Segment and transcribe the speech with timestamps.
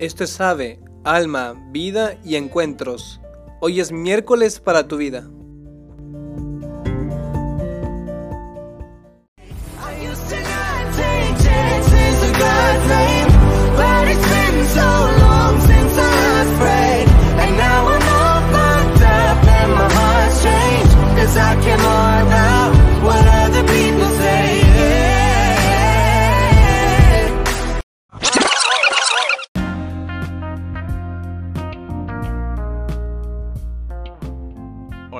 [0.00, 3.20] Esto es Ave, Alma, Vida y Encuentros.
[3.60, 5.28] Hoy es miércoles para tu vida.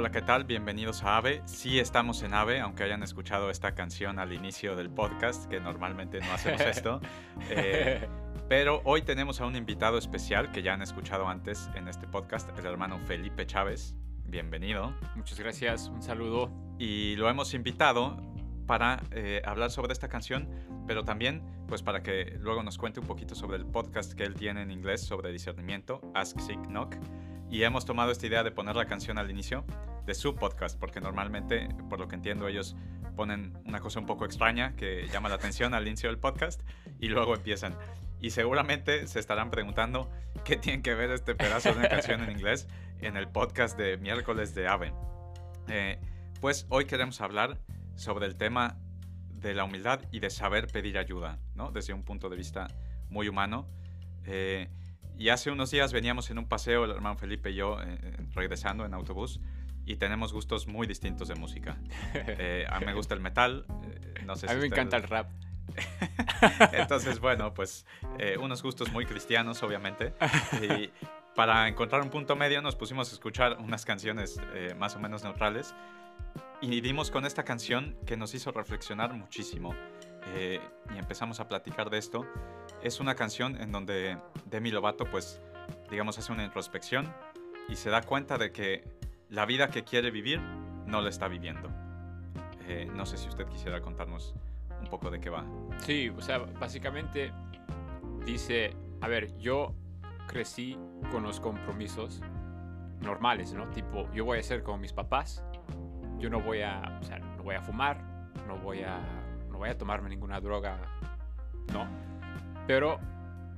[0.00, 0.44] Hola, ¿qué tal?
[0.44, 1.42] Bienvenidos a AVE.
[1.44, 6.20] Sí estamos en AVE, aunque hayan escuchado esta canción al inicio del podcast, que normalmente
[6.20, 7.02] no hacemos esto.
[7.50, 8.08] Eh,
[8.48, 12.48] pero hoy tenemos a un invitado especial que ya han escuchado antes en este podcast,
[12.58, 13.94] el hermano Felipe Chávez.
[14.24, 14.94] Bienvenido.
[15.16, 16.50] Muchas gracias, un saludo.
[16.78, 18.16] Y lo hemos invitado
[18.66, 20.48] para eh, hablar sobre esta canción,
[20.86, 24.34] pero también pues para que luego nos cuente un poquito sobre el podcast que él
[24.34, 26.96] tiene en inglés sobre discernimiento, Ask Seek Knock.
[27.50, 29.64] Y hemos tomado esta idea de poner la canción al inicio
[30.06, 32.76] de su podcast, porque normalmente, por lo que entiendo, ellos
[33.16, 36.62] ponen una cosa un poco extraña que llama la atención al inicio del podcast
[36.98, 37.76] y luego empiezan.
[38.20, 40.10] Y seguramente se estarán preguntando
[40.44, 42.68] qué tiene que ver este pedazo de una canción en inglés
[43.00, 44.92] en el podcast de miércoles de Ave.
[45.68, 45.98] Eh,
[46.40, 47.58] pues hoy queremos hablar
[47.94, 48.76] sobre el tema
[49.32, 51.70] de la humildad y de saber pedir ayuda, ¿no?
[51.70, 52.68] Desde un punto de vista
[53.08, 53.68] muy humano.
[54.24, 54.68] Eh,
[55.16, 57.98] y hace unos días veníamos en un paseo, el hermano Felipe y yo, eh,
[58.34, 59.40] regresando en autobús,
[59.86, 61.76] y tenemos gustos muy distintos de música.
[62.14, 64.76] Eh, a mí me gusta el metal, eh, no sé A si mí me usted-
[64.78, 65.30] encanta el rap.
[66.72, 67.86] Entonces, bueno, pues
[68.18, 70.14] eh, unos gustos muy cristianos, obviamente.
[70.62, 70.90] Y
[71.34, 74.40] para encontrar un punto medio nos pusimos a escuchar unas canciones
[74.78, 75.74] más o menos neutrales.
[76.60, 79.74] Y dimos con esta canción que nos hizo reflexionar muchísimo.
[80.36, 82.26] y empezamos a platicar de esto.
[82.82, 85.40] Es una canción en donde Demi Lovato, pues,
[85.90, 87.12] digamos, hace una introspección
[87.68, 88.84] y se da cuenta de que
[89.30, 90.40] la vida que quiere vivir
[90.86, 91.70] no la está viviendo.
[92.66, 94.34] Eh, no sé si usted quisiera contarnos
[94.80, 95.44] un poco de qué va.
[95.78, 97.32] Sí, o sea, básicamente
[98.26, 99.74] dice, a ver, yo
[100.26, 100.76] crecí
[101.12, 102.20] con los compromisos
[103.00, 103.68] normales, ¿no?
[103.70, 105.44] Tipo, yo voy a ser como mis papás,
[106.18, 108.02] yo no voy a, o sea, no voy a fumar,
[108.46, 109.00] no voy a,
[109.48, 110.78] no voy a tomarme ninguna droga,
[111.72, 111.86] no.
[112.66, 112.98] Pero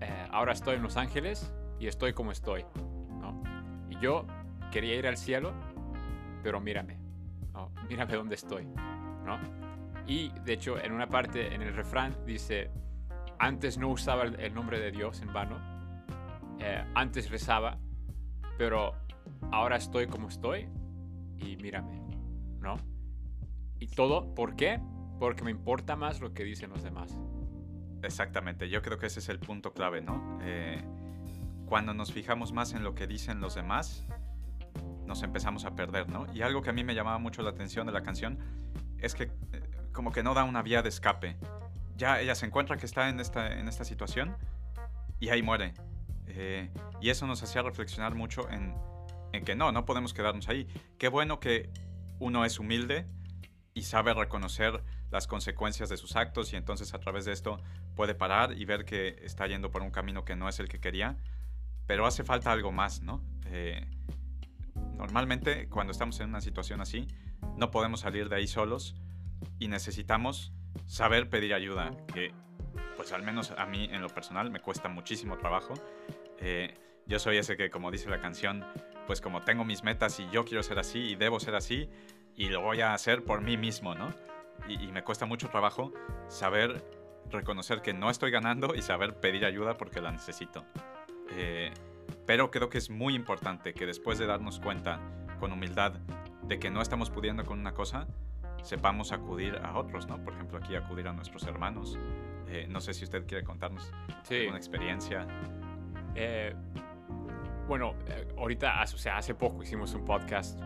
[0.00, 2.64] eh, ahora estoy en Los Ángeles y estoy como estoy,
[3.20, 3.42] ¿no?
[3.88, 4.26] Y yo
[4.70, 5.52] quería ir al cielo,
[6.42, 6.98] pero mírame,
[7.52, 7.70] ¿no?
[7.88, 8.66] Mírame dónde estoy,
[9.24, 9.38] ¿no?
[10.06, 12.70] Y de hecho, en una parte, en el refrán, dice,
[13.38, 15.58] antes no usaba el, nombre de Dios en vano,
[16.58, 17.78] eh, antes rezaba,
[18.58, 18.94] pero
[19.50, 20.68] ahora estoy como estoy
[21.38, 22.00] y mírame,
[22.58, 22.76] ¿no?
[23.78, 24.80] Y todo, ¿por qué?
[25.18, 27.18] Porque me importa más lo que dicen los demás.
[28.02, 30.38] Exactamente, yo creo que ese es el punto clave, ¿no?
[30.42, 30.82] Eh,
[31.66, 34.06] cuando nos fijamos más en lo que dicen los demás,
[35.10, 36.32] nos empezamos a perder, ¿no?
[36.32, 38.38] Y algo que a mí me llamaba mucho la atención de la canción
[38.98, 39.30] es que eh,
[39.92, 41.36] como que no da una vía de escape.
[41.96, 44.36] Ya ella se encuentra que está en esta, en esta situación
[45.18, 45.74] y ahí muere.
[46.28, 48.72] Eh, y eso nos hacía reflexionar mucho en,
[49.32, 50.68] en que no, no podemos quedarnos ahí.
[50.96, 51.70] Qué bueno que
[52.20, 53.04] uno es humilde
[53.74, 57.60] y sabe reconocer las consecuencias de sus actos y entonces a través de esto
[57.96, 60.78] puede parar y ver que está yendo por un camino que no es el que
[60.78, 61.16] quería,
[61.88, 63.24] pero hace falta algo más, ¿no?
[63.46, 63.84] Eh,
[65.00, 67.06] normalmente cuando estamos en una situación así,
[67.56, 68.94] no podemos salir de ahí solos
[69.58, 70.52] y necesitamos
[70.86, 72.32] saber pedir ayuda, que
[72.96, 75.72] pues al menos a mí en lo personal me cuesta muchísimo trabajo.
[76.38, 76.74] Eh,
[77.06, 78.64] yo soy ese que como dice la canción,
[79.06, 81.88] pues como tengo mis metas y yo quiero ser así y debo ser así
[82.36, 84.12] y lo voy a hacer por mí mismo, ¿no?
[84.68, 85.92] Y, me cuesta mucho trabajo
[86.28, 86.84] saber
[87.30, 90.64] reconocer que no estoy ganando y saber pedir ayuda porque la necesito.
[91.32, 91.72] Eh,
[92.30, 95.00] pero creo que es muy importante que después de darnos cuenta
[95.40, 95.94] con humildad
[96.44, 98.06] de que no estamos pudiendo con una cosa,
[98.62, 100.22] sepamos acudir a otros, ¿no?
[100.22, 101.98] Por ejemplo, aquí acudir a nuestros hermanos.
[102.46, 104.42] Eh, no sé si usted quiere contarnos Sí.
[104.42, 105.26] alguna experiencia.
[106.14, 106.54] Eh,
[107.66, 110.56] bueno, eh, ahorita, o sea, hace poco hicimos un podcast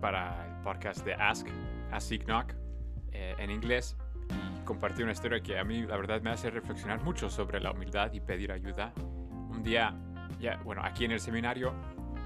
[0.00, 1.48] para el podcast de Ask,
[1.90, 2.52] Ask Knock,
[3.10, 3.96] eh, en inglés,
[4.30, 7.72] y compartí una historia que a mí, la verdad, me hace reflexionar mucho sobre la
[7.72, 8.92] humildad y pedir ayuda.
[9.50, 9.96] Un día,
[10.40, 11.72] ya, bueno, aquí en el seminario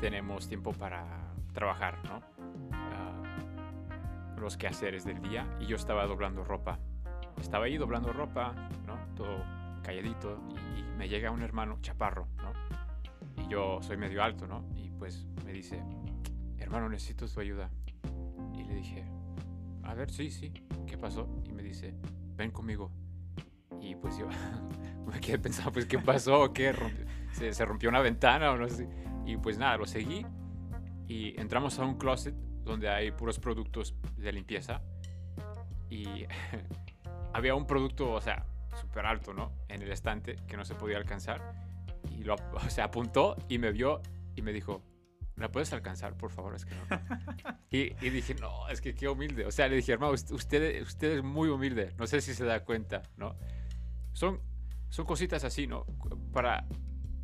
[0.01, 1.05] tenemos tiempo para
[1.53, 2.21] trabajar, ¿no?
[2.73, 6.79] Ah, los quehaceres del día, y yo estaba doblando ropa.
[7.41, 8.55] Estaba ahí doblando ropa,
[8.87, 8.97] ¿no?
[9.15, 9.45] Todo
[9.83, 10.39] calladito,
[10.77, 12.53] y, me llega un hermano chaparro, ¿no?
[13.43, 14.65] Y yo soy medio alto, ¿no?
[14.77, 15.83] Y pues me dice,
[16.59, 17.71] hermano, necesito tu ayuda.
[18.55, 19.05] Y le dije,
[19.83, 20.53] a ver, sí, sí,
[20.87, 21.29] ¿qué pasó?
[21.45, 21.95] Y me dice,
[22.37, 22.91] ven conmigo.
[23.83, 24.29] Y pues yo
[25.07, 26.53] me quedé pensando, pues, ¿qué pasó?
[26.53, 27.05] ¿Qué rompió?
[27.33, 28.89] se, se rompió una ventana o no sé.
[29.27, 30.25] Y pues nada, lo seguí
[31.09, 32.35] y entramos a un closet
[32.65, 34.83] donde hay puros productos de limpieza
[35.91, 36.27] y
[37.35, 38.47] había un producto, o sea,
[38.81, 39.53] súper alto, ¿no?
[39.69, 41.55] En el estante que no se podía alcanzar
[42.11, 44.01] y lo, o sea, apuntó y me vio
[44.35, 44.83] y me dijo,
[45.37, 46.55] ¿la puedes alcanzar, por favor?
[46.55, 46.83] Es que no.
[47.71, 49.45] y, y dije, no, es que qué humilde.
[49.45, 51.93] O sea, le dije, hermano, usted, usted, es muy humilde.
[51.99, 53.37] No sé si se da cuenta, ¿no?
[54.13, 54.41] Son,
[54.89, 55.85] son cositas así, ¿no?
[56.33, 56.67] Para,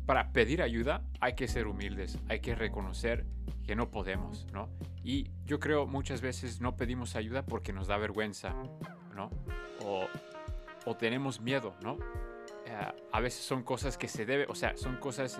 [0.05, 3.25] para pedir ayuda hay que ser humildes, hay que reconocer
[3.65, 4.69] que no podemos, ¿no?
[5.03, 8.55] Y yo creo muchas veces no pedimos ayuda porque nos da vergüenza,
[9.15, 9.29] ¿no?
[9.85, 10.05] O,
[10.85, 11.97] o tenemos miedo, ¿no?
[12.65, 12.75] Eh,
[13.11, 15.39] a veces son cosas que se debe, o sea, son cosas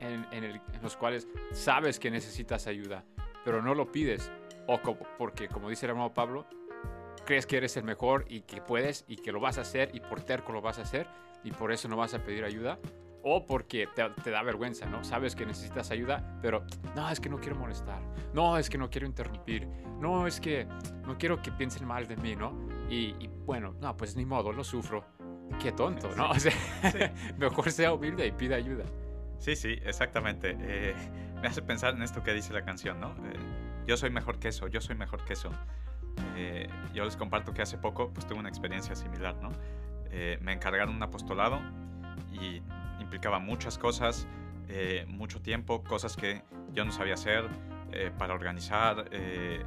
[0.00, 3.04] en, en en los cuales sabes que necesitas ayuda,
[3.44, 4.30] pero no lo pides.
[4.68, 6.46] O co- porque, como dice el hermano Pablo,
[7.24, 10.00] crees que eres el mejor y que puedes y que lo vas a hacer y
[10.00, 11.06] por terco lo vas a hacer
[11.44, 12.78] y por eso no vas a pedir ayuda.
[13.24, 15.04] O porque te, te da vergüenza, ¿no?
[15.04, 16.64] Sabes que necesitas ayuda, pero
[16.96, 18.02] no, es que no quiero molestar.
[18.34, 19.68] No, es que no quiero interrumpir.
[20.00, 20.66] No, es que
[21.06, 22.52] no quiero que piensen mal de mí, ¿no?
[22.90, 25.04] Y, y bueno, no, pues ni modo, lo sufro.
[25.60, 26.30] Qué tonto, ¿no?
[26.30, 26.52] O sea,
[27.38, 28.84] mejor sea humilde y pida ayuda.
[29.38, 30.56] Sí, sí, exactamente.
[30.60, 30.94] Eh,
[31.40, 33.10] me hace pensar en esto que dice la canción, ¿no?
[33.26, 33.38] Eh,
[33.86, 35.50] yo soy mejor que eso, yo soy mejor que eso.
[36.36, 39.50] Eh, yo les comparto que hace poco pues tuve una experiencia similar, ¿no?
[40.10, 41.60] Eh, me encargaron un apostolado
[42.32, 42.62] y
[43.00, 44.26] implicaba muchas cosas,
[44.68, 46.42] eh, mucho tiempo, cosas que
[46.72, 47.48] yo no sabía hacer
[47.92, 49.08] eh, para organizar.
[49.10, 49.64] eh,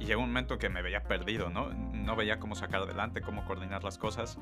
[0.00, 1.70] y llegó un momento que me veía perdido, ¿no?
[1.70, 4.38] No veía cómo sacar adelante, cómo coordinar las cosas.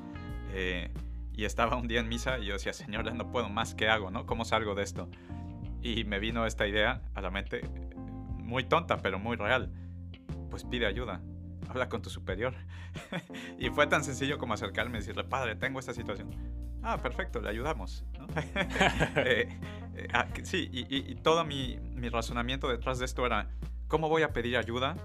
[0.53, 0.91] eh,
[1.33, 4.09] y estaba un día en misa y yo decía, Señor, no puedo más, ¿qué hago,
[4.09, 4.25] no?
[4.25, 5.07] ¿Cómo salgo de esto?
[5.83, 7.61] Y me vino esta idea a la mente,
[8.39, 9.71] muy tonta, pero muy real.
[10.49, 11.21] Pues pide ayuda,
[11.69, 12.53] habla con tu superior.
[13.59, 16.29] y fue tan sencillo como acercarme y decirle, Padre, tengo esta situación.
[16.83, 18.05] Ah, perfecto, le ayudamos.
[18.17, 18.27] ¿no?
[19.17, 19.49] Eh,
[19.95, 23.49] eh, ah, sí, y, y- y todo mi, mi razonamiento detrás de esto era,
[23.87, 24.95] ¿cómo voy a pedir ayuda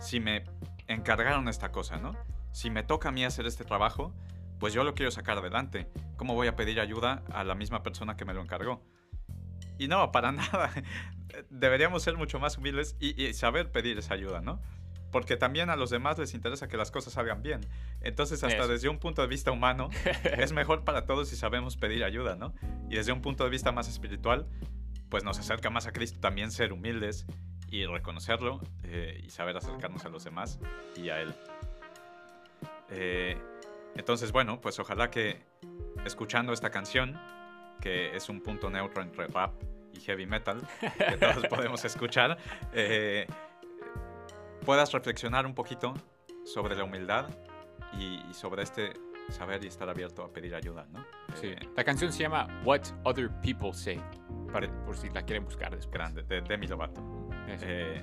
[0.00, 0.44] si me
[0.86, 2.16] encargaron esta cosa, ¿no?
[2.52, 4.14] Si me toca a mí hacer este trabajo,
[4.58, 5.88] pues yo lo quiero sacar adelante.
[6.16, 8.82] ¿Cómo voy a pedir ayuda a la misma persona que me lo encargó?
[9.78, 10.70] Y no, para nada.
[11.50, 14.60] Deberíamos ser mucho más humildes y, y saber pedir esa ayuda, ¿no?
[15.10, 17.60] Porque también a los demás les interesa que las cosas salgan bien.
[18.00, 18.68] Entonces, hasta Eso.
[18.68, 19.90] desde un punto de vista humano,
[20.38, 22.54] es mejor para todos si sabemos pedir ayuda, ¿no?
[22.88, 24.46] Y desde un punto de vista más espiritual,
[25.08, 27.26] pues nos acerca más a Cristo también ser humildes
[27.68, 30.58] y reconocerlo eh, y saber acercarnos a los demás
[30.96, 31.34] y a Él.
[32.90, 33.36] Eh,
[33.96, 35.42] entonces, bueno, pues ojalá que
[36.04, 37.20] escuchando esta canción,
[37.80, 39.52] que es un punto neutro entre rap
[39.92, 42.38] y heavy metal, que todos podemos escuchar,
[42.72, 43.26] eh,
[44.64, 45.94] puedas reflexionar un poquito
[46.44, 47.28] sobre la humildad
[47.98, 48.92] y, y sobre este
[49.30, 51.04] saber y estar abierto a pedir ayuda, ¿no?
[51.34, 51.48] Sí.
[51.48, 54.00] Eh, La canción se llama What Other People Say,
[54.52, 55.92] para- por si la quieren buscar después.
[55.92, 57.00] grande, de Demi Lovato.
[57.46, 58.02] Eh,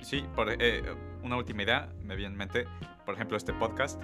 [0.00, 0.82] sí, por, eh,
[1.22, 2.66] una última idea me viene en mente,
[3.04, 4.00] por ejemplo, este podcast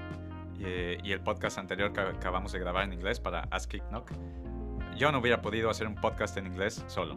[0.60, 4.10] eh, y el podcast anterior que acabamos de grabar en inglés para Ask Kick Knock.
[4.96, 7.16] Yo no hubiera podido hacer un podcast en inglés solo.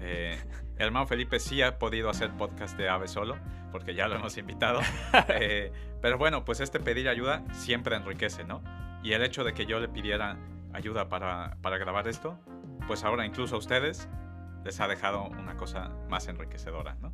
[0.00, 0.38] Eh,
[0.76, 3.36] el hermano Felipe sí ha podido hacer podcast de ave solo,
[3.72, 4.80] porque ya lo hemos invitado.
[5.28, 8.62] Eh, pero bueno, pues este pedir ayuda siempre enriquece, ¿no?
[9.02, 10.36] Y el hecho de que yo le pidiera
[10.72, 12.38] ayuda para, para grabar esto,
[12.86, 14.08] pues ahora incluso a ustedes
[14.64, 17.12] les ha dejado una cosa más enriquecedora, ¿no?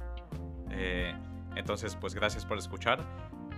[0.71, 1.15] Eh,
[1.57, 3.01] entonces, pues gracias por escuchar.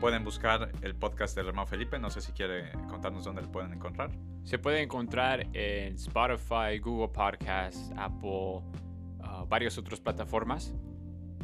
[0.00, 1.98] Pueden buscar el podcast del hermano Felipe.
[1.98, 4.10] No sé si quiere contarnos dónde lo pueden encontrar.
[4.42, 8.62] Se puede encontrar en Spotify, Google Podcasts, Apple,
[9.42, 10.74] uh, varias otras plataformas.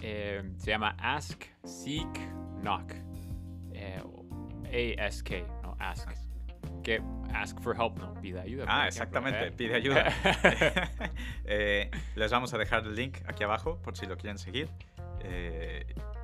[0.01, 2.19] Eh, se llama Ask, Seek,
[2.61, 2.93] Knock.
[3.73, 5.31] Eh, ASK,
[5.63, 6.11] no Ask.
[6.83, 7.01] Que
[7.33, 8.65] ask for help, no pida ayuda.
[8.69, 9.49] Ah, exactamente.
[9.49, 9.53] ¿eh?
[9.53, 10.13] Pide ayuda.
[11.51, 14.69] Eh, les vamos a dejar el link aquí abajo por si lo quieren seguir.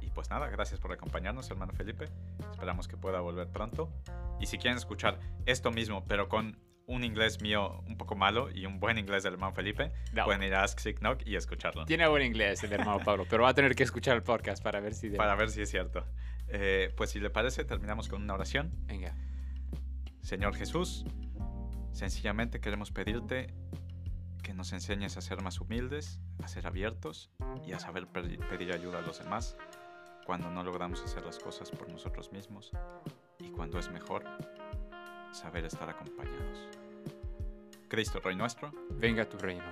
[0.01, 2.07] Y pues nada, gracias por acompañarnos, hermano Felipe.
[2.51, 3.91] Esperamos que pueda volver pronto.
[4.39, 8.67] Y si quieren escuchar esto mismo, pero con un inglés mío un poco malo y
[8.67, 10.25] un buen inglés del hermano Felipe, No.
[10.25, 11.87] pueden ir a Ask Sick Knock y escucharlo.
[11.87, 14.81] Tiene buen inglés el hermano Pablo, pero va a tener que escuchar el podcast para
[14.81, 15.11] ver si...
[15.11, 16.05] Para ver si es cierto.
[16.49, 18.71] Eh, pues si le parece, terminamos con una oración.
[18.87, 19.15] Venga.
[20.21, 21.05] Señor Jesús,
[21.93, 23.55] sencillamente queremos pedirte
[24.43, 27.31] que nos enseñes a ser más humildes, a ser abiertos
[27.67, 29.57] y a saber pedi- pedir ayuda a los demás
[30.27, 32.71] cuando no logramos hacer las cosas por nosotros mismos
[33.39, 34.25] y cuando es mejor
[35.35, 36.69] saber estar acompañados.
[37.89, 39.65] Cristo, Rey nuestro, Venga tu reino.